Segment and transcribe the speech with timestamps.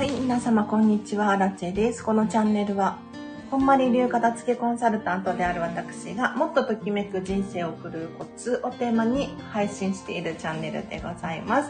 [0.00, 2.02] はい、皆様こんにちは、ラチェです。
[2.02, 2.96] このチャンネルは、
[3.50, 11.68] こんまり流片付けコンサルタントである私が、もっとときめく人生を送るコツをテーマに配信しているチャンネルでございます。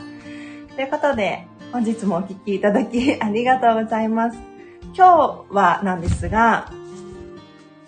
[0.76, 4.38] ということで、本日もお聴きいただき ありがとうございます。
[4.96, 6.70] 今日はなんですが、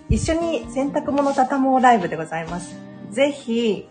[0.09, 2.77] 一緒に洗濯物畳もうライブでございます。
[3.13, 3.89] ぜひ、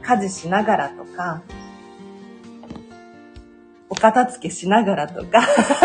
[0.00, 1.42] 家事しながらとか、
[3.88, 5.40] お片付けしながらとか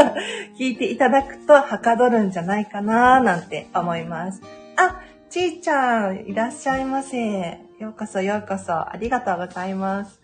[0.57, 4.41] 聞いていただくとはかどるんじゃないかななんて思います。
[4.75, 7.59] あ、ちーちゃん、いらっしゃいませ。
[7.79, 8.73] ようこそようこそ。
[8.73, 10.19] ありがとうございます。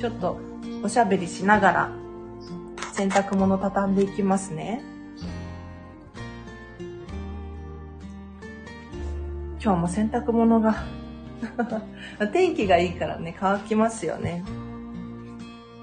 [0.00, 0.38] ちょっと
[0.82, 1.90] おしゃべりしながら
[2.92, 4.82] 洗濯物畳んでいきますね。
[9.62, 10.84] 今日も洗濯物が
[12.32, 14.44] 天気がいいからね、乾きますよね。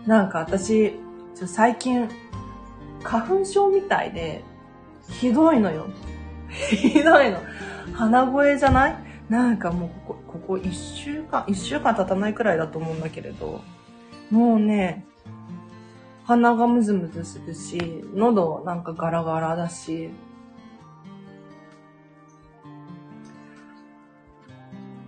[0.05, 0.93] なんか私、
[1.36, 2.08] 最近、
[3.03, 4.44] 花粉症みたいで、
[5.09, 5.86] ひどいのよ。
[6.50, 7.39] ひどいの。
[7.94, 8.95] 鼻声じゃない？
[9.30, 13.61] なんかもうここ、ここ一週間、一週間経たないくらいだと思うんだけれど、
[14.31, 15.05] もうね、
[16.25, 20.09] 鼻がムズムズするし、喉なんかガラガラだし、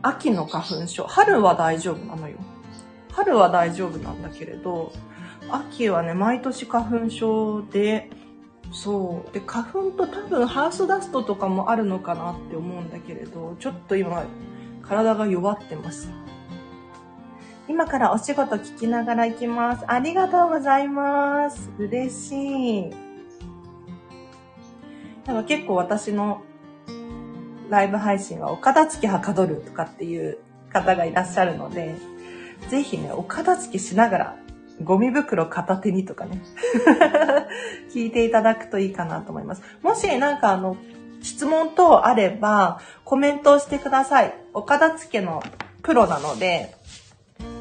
[0.02, 2.38] 秋の花粉症、春は大丈夫なのよ。
[3.12, 4.92] 春は大丈夫なんだけれど、
[5.50, 8.10] 秋はね、毎年花粉症で、
[8.72, 9.34] そう。
[9.34, 14.26] で、花粉と多分ハウスダストとかもあるのかなって思うんだけれど、ちょっと今、
[14.82, 16.10] 体が弱ってます。
[17.68, 19.84] 今からお仕事聞きながら行きます。
[19.88, 21.70] ありがとうございます。
[21.78, 22.90] 嬉しい。
[25.26, 26.42] なんか結構私の
[27.70, 30.38] ライブ配信はお片付けはかどるとかっていう
[30.72, 31.96] 方がいらっしゃるので、
[32.70, 34.38] ぜひね、お片付けしながら
[34.84, 36.42] ゴミ袋片手にとかね
[37.94, 39.62] 聞いていただくといいかなと思います。
[39.82, 40.78] もしなんかあの、
[41.22, 44.34] 質問等あれば、コメントをしてください。
[44.54, 45.42] お片付けの
[45.82, 46.76] プロなので、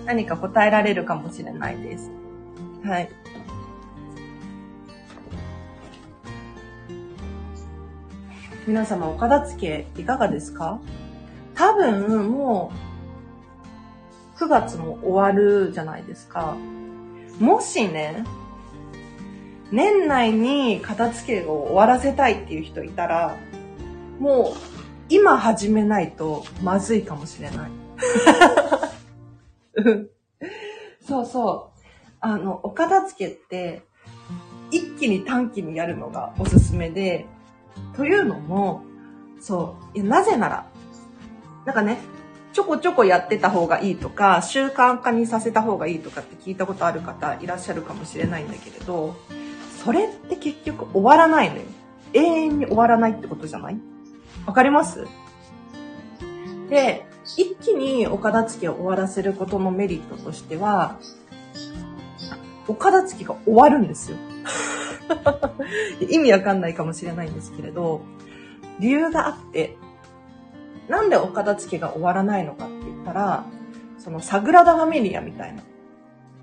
[0.04, 2.10] 何か答えられるかもしれないです。
[2.84, 3.08] はい。
[8.66, 9.60] 皆様、お片付
[9.94, 10.80] けいかがですか？
[11.54, 12.72] 多分、も
[14.36, 16.56] う、9月も終わるじゃないですか。
[17.38, 18.24] もしね、
[19.70, 23.36] 年内に片付けを終わらせたいっていう人いたら、
[24.18, 24.56] もう
[25.08, 27.70] 今始めないとまずいかもしれない。
[31.06, 31.78] そうそう。
[32.20, 33.82] あの、お片付けって
[34.70, 37.26] 一気に短期にやるのがおすすめで、
[37.96, 38.82] というのも、
[39.40, 40.66] そう、なぜなら、
[41.64, 41.98] なんかね、
[42.56, 49.14] ちょこちょこやってた方がいいとか、習慣化にさせた方がいいとかって聞いたことある方いらっしゃるかもしれないんだけれど、
[49.84, 51.62] それって結局終わらないのよ。
[52.14, 53.78] 永遠に終わらないってことじゃない？
[54.46, 55.06] わかります？
[56.70, 57.04] で、
[57.36, 60.98] 一気にお片付けを終わらせることのメリットとしては、
[62.68, 64.16] お片付けが終わるんですよ。
[66.08, 68.00] 意味わかんないかもしれないんですけれど、
[68.80, 69.76] 理由があって、
[70.88, 73.44] なんでお片付けが終わらないのかって言ったら、
[73.98, 75.62] そのサグラダ・ファミリアみたいな。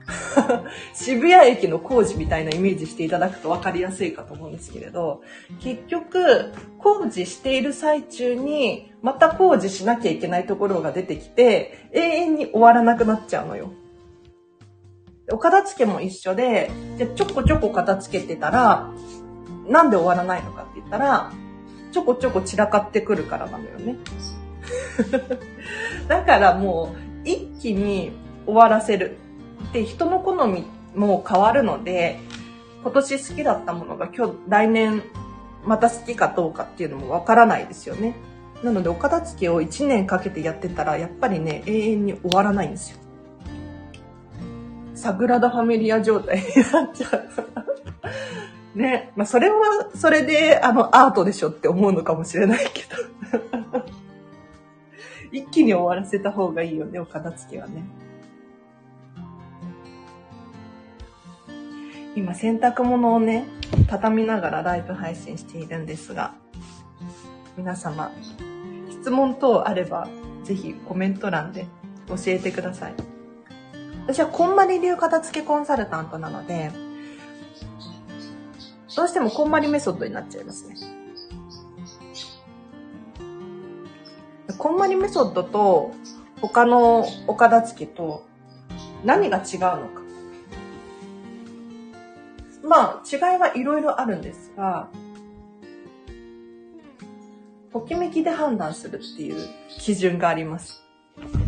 [0.93, 5.21] 渋谷駅の工事みたいなイメージしていただくと分かりやすいかと思うんですけれど、
[5.61, 13.71] 結局、工事している最中に、また工事しなきゃいけないところが出てきて、永遠に終わらなくなっちゃうのよ。
[15.31, 18.91] お片付けも一緒で、じゃちょこちょこ片付けてたら、
[19.69, 21.31] なんで終わらないのかって言ったら、
[21.93, 23.97] ちょこちょこ散らかってくるからなのよね。
[26.09, 28.11] だからもう一気に
[28.45, 29.17] 終わらせる。
[29.71, 30.65] で、人の好み
[30.95, 32.19] も変わるので、
[32.81, 35.03] 今年好きだったものが今日、来年
[35.65, 38.15] また好きかどうかっていうのもわからないですよね。
[38.63, 42.97] なので、お片付けを1年かけてやってたら、やっぱりね、永遠に終わらないんですよ。
[44.95, 47.62] サグラダ・ファミリア状態になっちゃう。
[48.75, 49.11] ね。
[49.15, 49.55] まあ、それは、
[49.95, 53.83] それで、あの、アートでしょって思うのかもしれないけど。
[55.31, 57.83] 一気に終わらせた方がいいよね、お片付けはね。
[62.15, 63.45] 今、洗濯物をね、
[63.87, 66.35] 畳みながらライブ配信しているんですが、
[67.57, 68.11] 皆様、
[68.89, 70.07] 質問等あれば、
[70.43, 71.65] ぜひコメント欄で
[72.07, 72.93] 教えてください。
[74.05, 76.71] 私はこんまり流片付けコンサルタントなので、
[78.95, 80.75] どうしてもこんまりメソッドになっちゃいますね。
[84.57, 85.91] こんまりメソッドと
[86.41, 88.25] 他のお片付けと
[89.03, 90.03] 何が違うのか。
[92.63, 94.89] まあ、違いはいろいろあるんですが、
[97.73, 99.49] ときめきで判断するっていう
[99.79, 100.83] 基準があります。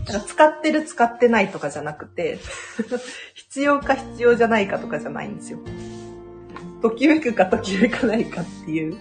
[0.06, 2.40] だから使ってる使ってないとかじゃなくて
[3.34, 5.60] 必要か必要じゃないかとかじゃないんですよ。
[6.86, 8.96] ときめくかときめかないかっていう。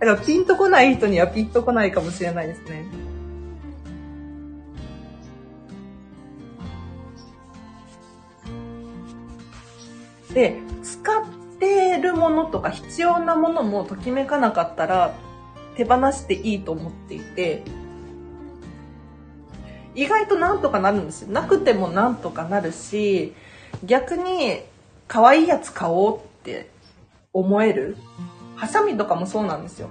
[0.00, 2.86] だからピンとこない人にはピンとこないかもしれないですね。
[10.32, 11.24] で、使っ
[11.60, 15.14] てるものとか必要なものもときめかなかったら
[15.76, 17.64] 手放していいと思っていて、
[19.94, 21.32] 意外となんとかなるんですよ。
[21.32, 23.34] なくてもなんとかなるし、
[23.84, 24.62] 逆に
[25.06, 26.68] 可愛いやつ買おうって
[27.32, 27.96] 思える。
[28.56, 29.88] ハサミとかもそうなんですよ。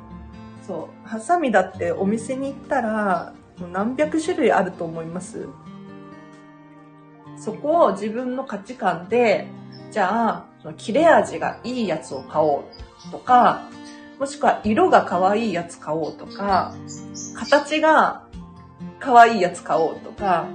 [0.67, 1.07] そう。
[1.07, 3.33] ハサミだってお店に行ったら、
[3.71, 5.47] 何百種類あると思います
[7.37, 9.47] そこを自分の価値観で、
[9.91, 12.63] じゃあ、切れ味がいいやつを買お
[13.07, 13.69] うとか、
[14.19, 16.75] もしくは色が可愛いやつ買おうとか、
[17.35, 18.27] 形が
[18.99, 20.47] 可愛いやつ買おうとか、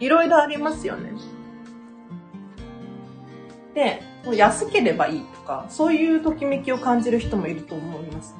[0.00, 1.12] いろいろありますよね。
[3.74, 8.34] で、安ければいいとか、そういうときめきを感じる人もいると思います。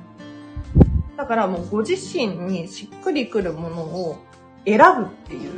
[1.17, 4.17] だからもうご自身にしっくりくるものを
[4.65, 5.53] 選ぶっていう、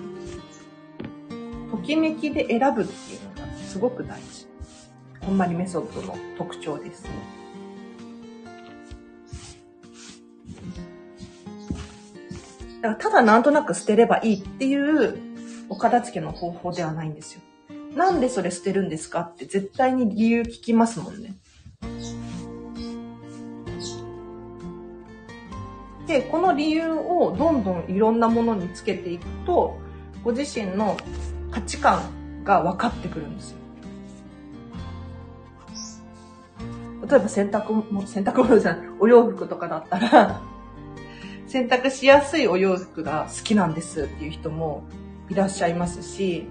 [1.71, 4.47] ときめきで選ぶっていうのがすごく大事。
[5.21, 7.05] こんまりメソッドの特徴です。
[12.81, 15.19] だからただなんとなく捨てればいいっていう
[15.71, 17.41] お片付けの方法ではないんですよ。
[17.95, 21.35] なんでそれ捨てるんですかって絶対に理由聞きますもんね。
[26.07, 29.79] で、この理由をどんどんいろんなものにつけていくと、
[30.23, 30.97] ご自身の
[31.51, 33.59] 価値観が分かってくるんですよ。
[37.09, 40.41] 例えば洗濯も、洗濯物じゃない、お洋服とかだったら
[41.47, 44.85] 洗濯しやすいお洋服が好きなんですっていう人も
[45.29, 46.47] いらっしゃいますし、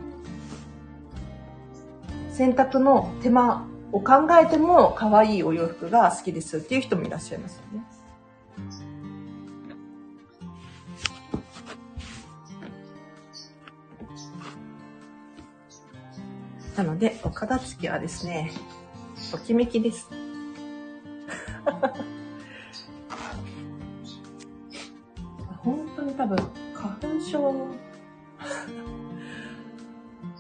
[2.34, 7.84] 洗濯の手間を考えても可愛いお洋服が好きですっていう人もいらっしゃいますよね。
[16.76, 18.52] なので、お片付けはですね、
[19.32, 20.10] ときめきです。
[25.60, 26.36] 本当に多分、
[26.74, 27.63] 花粉症、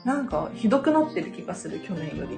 [0.05, 2.37] なんかひどくなってる気がする、去年より。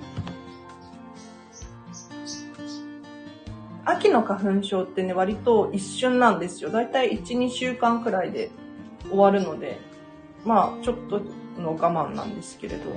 [3.85, 6.69] 秋の花粉症ってね、割と一瞬なんですよ。
[6.69, 8.51] だいたい1、2週間くらいで
[9.09, 9.79] 終わるので、
[10.43, 11.21] まあ、ちょっと
[11.59, 12.91] の我慢なんですけれど。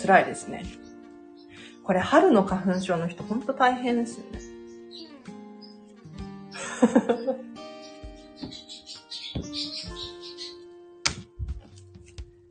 [0.00, 0.64] 辛いですね。
[1.82, 4.40] これ春の花粉症の人ほんと大変ですよね。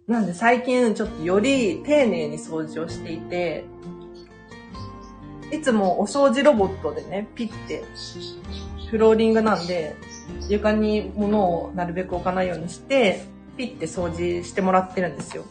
[0.08, 3.66] なんで最近ちょっとより丁寧に掃除をしていて、
[5.52, 7.84] いつもお掃除ロボットでね、ピッて、
[8.92, 9.96] フローリングなんで、
[10.48, 13.26] 床に物をなるべく置かないようにして、
[13.58, 15.44] ピッて掃除してもらってるんですよ。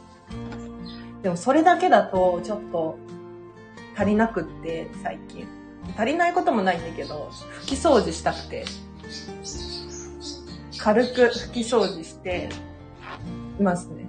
[1.23, 2.97] でもそれだけだとちょっと
[3.97, 5.49] 足りなくって、最近。
[5.97, 7.31] 足りないこともないんだけど、
[7.63, 8.65] 拭き掃除したくて、
[10.79, 12.49] 軽く拭き掃除して
[13.59, 14.04] いますね。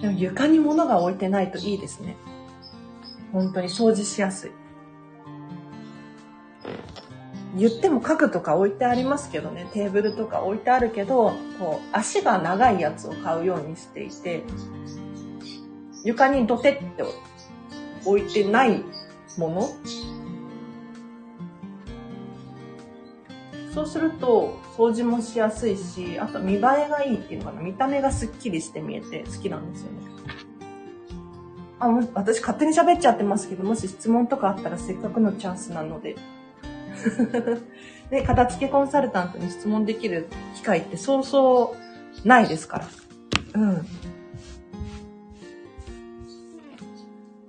[0.00, 2.16] でも床に物が置いてないといいですね。
[3.32, 4.50] 本当に掃除しやすい。
[7.56, 14.44] 言っても家具とか置いてありますけどね、テーブルとか置いてあるけど、こう、足が長いやつを買うようにしていて、
[16.04, 17.04] 床にドテって
[18.04, 18.84] 置いてない
[19.36, 19.68] もの
[23.78, 27.62] そうすると、掃除もしやすいし、あと見栄えがいいっていうのかな。
[27.62, 29.98] 見た目がスッキリして見えて好きなんですよね。
[31.78, 36.16] あ、私勝手に喋っちゃってますけど、もし質問とかあったらせっかくのチャンスなので。
[38.10, 41.76] で、片付けコンサルタントに質問できる機会ってそうそ
[42.24, 42.88] うないですから。
[43.62, 43.86] うん。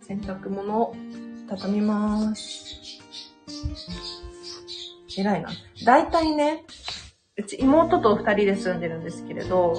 [0.01, 0.95] 洗濯物を
[1.47, 2.99] 畳みます。
[5.19, 5.49] 偉いな。
[5.85, 6.63] だいたいね、
[7.37, 9.75] うち妹と二人で住んでるんですけれど、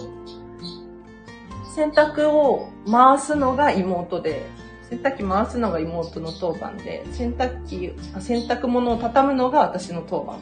[1.74, 4.46] 洗濯を回すのが妹で、
[4.88, 10.40] 洗濯機回すのが妹の当番で、洗濯機、洗濯物を畳むのが私の当番っ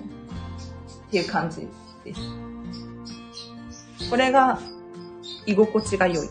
[1.11, 1.69] ていう感じ
[2.05, 2.21] です。
[4.11, 4.59] これが
[5.45, 6.28] 居心地が良い。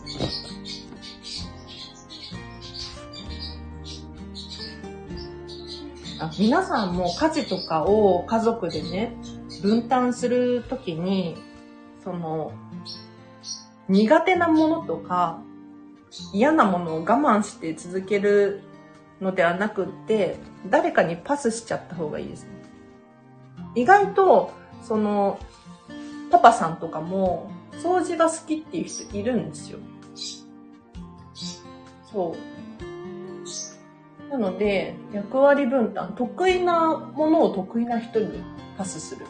[6.20, 9.14] あ皆さんも家事とかを家族でね、
[9.62, 11.36] 分担するときに、
[12.02, 12.52] その、
[13.88, 15.40] 苦手なものとか、
[16.32, 18.62] 嫌なものを我慢して続ける
[19.20, 20.36] のではなくって、
[20.68, 22.50] 誰かにパスしちゃった方がいいですね。
[23.74, 25.38] 意外と、その、
[26.30, 29.78] パパさんとかも、掃除が好きっていう人いるんですよ。
[32.10, 32.57] そう。
[34.30, 38.42] なので、役割分担、得意なものを得意な人に
[38.76, 39.26] パスする。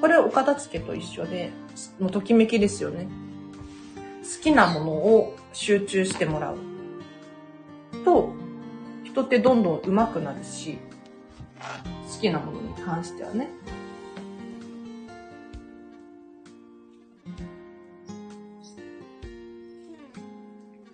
[0.00, 1.50] これお片付けと一緒で、
[1.98, 3.08] もうときめきですよね。
[4.22, 6.56] 好きなものを集中してもらう。
[8.04, 8.32] と、
[9.04, 10.78] 人ってどんどん上手くなるし、
[12.14, 13.48] 好きなものに関してはね。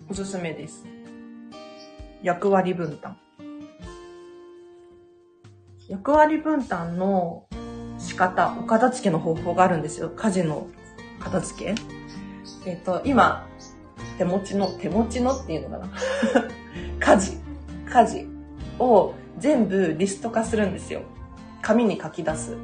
[0.09, 0.98] おすすめです。
[2.21, 3.17] 役割分担。
[5.87, 7.45] 役割分担の
[7.97, 10.09] 仕方、お片付けの方法があるんですよ。
[10.09, 10.67] 家事の
[11.19, 11.75] 片付け。
[12.69, 13.47] えっ、ー、と、今、
[14.17, 15.89] 手持ちの、手持ちのっていうのかな
[16.99, 17.37] 家事、
[17.89, 18.27] 家事
[18.79, 21.01] を全部リスト化するんですよ。
[21.61, 22.57] 紙に書き出す。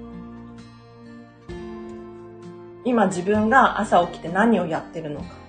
[2.83, 5.45] 今自分が朝起きて何をやってるのか。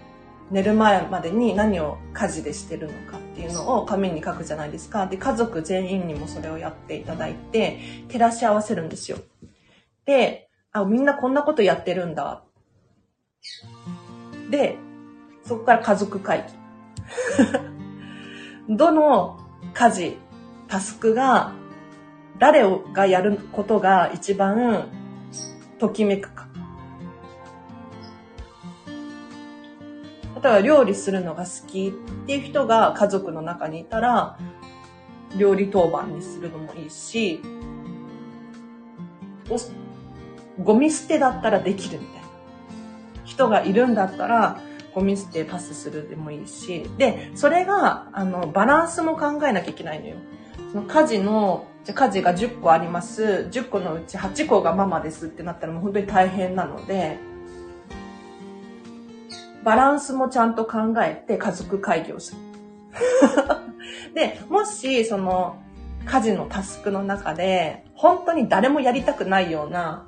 [0.50, 5.06] 寝る前までに何を家事でしてるのかっていうのを紙に書くじゃないですか。
[5.06, 9.18] で、家族全員にもそれをやっていただいて、照らし合わせるんですよ。
[10.04, 12.44] で、あ、みんなこんなことやってるんだ。
[14.50, 14.76] で、
[15.44, 16.46] そこから家族会
[18.68, 18.74] 議。
[18.76, 19.38] どの
[19.74, 20.16] 家事、
[20.68, 21.52] タスクが、
[22.38, 22.62] 誰
[22.92, 24.88] がやることが一番
[25.78, 26.45] ときめくか。
[30.46, 34.38] えば料理するのが好きっていう人が家族の中にいたら、
[35.36, 37.40] 料理当番にするのもいいし、
[40.62, 42.26] ゴミ捨てだったらできるみたいな。
[43.24, 44.60] 人がいるんだったら、
[44.94, 50.16] ゴミ捨てパスするでもいいし、で、それが、あの、バランスも考えなきゃいけないのよ。
[50.72, 53.48] その家事の、じゃ家事が10個あります。
[53.50, 57.18] 10個のうち8個がママですってなったらもう本当に大変なので、
[59.66, 62.40] バランスもちゃんと考えて家族会議をする。
[64.14, 65.56] で、もし、その、
[66.04, 70.06] 家事のタスクの中で、本当に誰もやりたくないような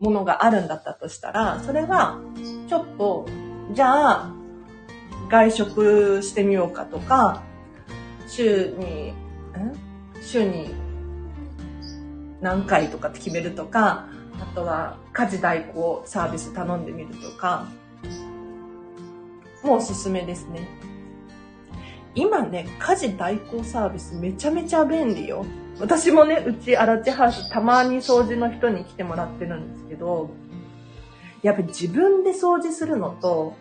[0.00, 2.18] ものがあるんだったとしたら、それは、
[2.66, 3.26] ちょっと、
[3.72, 4.32] じゃあ、
[5.28, 7.42] 外食してみようかとか、
[8.26, 9.14] 週に、ん
[10.22, 10.74] 週に
[12.40, 14.06] 何回とかって決めるとか、
[14.40, 17.66] あとは家事代行サービス頼んでみるとか、
[19.62, 20.68] もうおすすめですね。
[22.14, 25.44] 今ね、家事代行サービスめちゃめちゃ便利よ。
[25.78, 30.30] 私もね、うちアラチハウスたまに掃除の人に来てもらってるんですけど、
[31.42, 33.54] やっぱり自分で掃除するのと、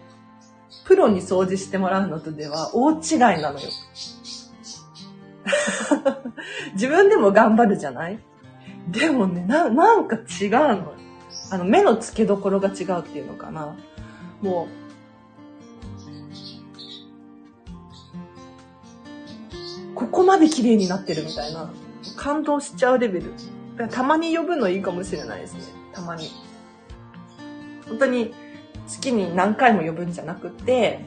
[0.86, 3.69] プロに掃除してもらうのとでは大違いなのよ。
[6.74, 8.19] 自分でも頑張るじゃない？
[8.89, 10.93] でもね、な、なんか違うの。
[11.51, 13.75] あの、目の付けどころが違うっていうのかな。
[14.41, 14.67] も
[19.93, 21.72] う、ここまで綺麗になってるみたいな。
[22.15, 23.34] 感動しちゃうレベル。
[23.89, 25.62] たまに呼ぶのいいかもしれないですね。
[25.93, 26.29] たまに。
[27.88, 28.34] 本当に
[28.88, 31.00] 月に何回も呼ぶんじゃなくて、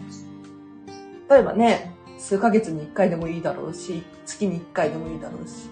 [1.29, 5.69] 例えばね、数ヶ月に1回でもいいだろうし、月に1回でもいいだろうし。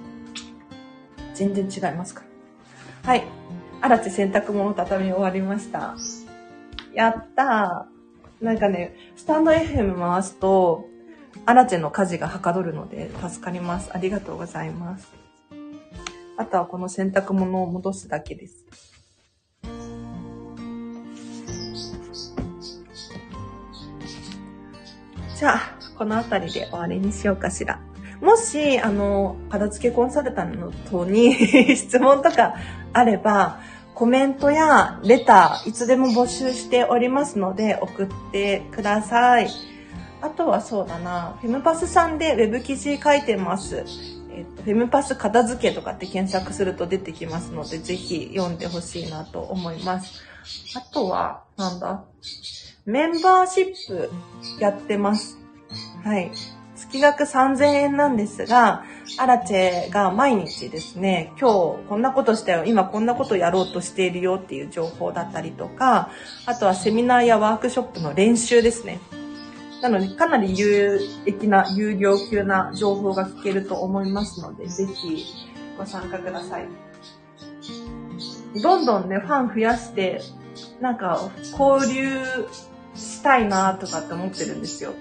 [1.34, 2.22] 全然違いますか
[3.04, 3.10] ら。
[3.10, 3.24] はい。
[3.80, 5.96] 荒地洗濯物畳み終わりました。
[6.94, 8.44] やったー。
[8.44, 10.86] なんかね、スタンド FM 回すと、
[11.46, 13.90] アラチェの家事がはかどるので助かります。
[13.92, 15.12] ありがとうございます。
[16.36, 18.64] あとはこの洗濯物を戻すだけです。
[25.36, 25.60] じゃあ、
[25.96, 27.80] この辺りで終わりにしようかしら。
[28.20, 31.32] もし、あの、片付けコンサルタントに
[31.76, 32.54] 質問とか
[32.92, 33.60] あれば、
[34.00, 39.50] コメントやレター、いつでも募集しておりますので、送ってください。
[40.22, 43.84] あとはそうだな、フェムパスさんでウェブ記事書いてます。
[44.32, 50.22] えっと、フェムパス片付けとかって検索すると出てきますので、ぜひ読んでほしいなと思います。
[50.78, 52.02] あとは、なんだ？
[52.86, 54.10] メンバーシップ
[54.58, 55.36] やってます。
[56.02, 56.30] はい。
[56.88, 58.84] 月額3000円なんですが、
[59.18, 66.10] アラチェが毎日ですね、今日こんなことしたよ、今こんなことやろうとしているよっていう情報だったりとか、
[66.46, 68.98] あとはセミナーやワークショップの練習ですね。
[69.82, 75.24] なので、かなり有益な、有料級な情報が聞けると思いますので、ぜひ
[75.76, 76.68] ご参加ください。
[78.62, 80.22] どんどんね、ファン増やして、
[80.80, 82.08] なんか、交流
[82.94, 84.92] したいなとかって思ってるんですよ。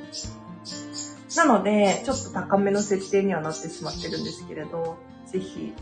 [1.36, 5.74] なので、ちょっと高めの設定にはなってしまってるんですけれど、ぜひ、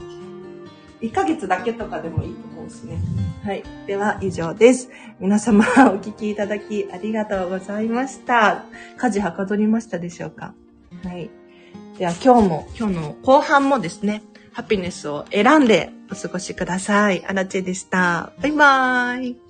[1.01, 2.97] 1ヶ月だけとかでもいいと思うんですね。
[3.43, 3.63] はい。
[3.85, 4.89] では、以上です。
[5.19, 8.65] 皆様、お聞きいただきありがとうございました。
[8.97, 10.53] 家事はかどりましたでしょうか？
[11.03, 11.29] はい。
[11.97, 14.23] では、今日も、今日の後半もですね、
[14.53, 17.23] ハピネスを選んでお過ごしください。
[17.25, 18.33] アラチェでした。
[18.41, 19.46] バイバーイ。